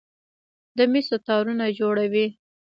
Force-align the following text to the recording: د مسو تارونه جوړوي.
د 0.77 0.79
مسو 0.91 1.15
تارونه 1.27 1.65
جوړوي. 1.79 2.27